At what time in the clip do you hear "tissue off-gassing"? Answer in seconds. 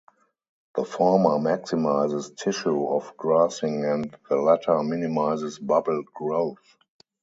2.35-3.85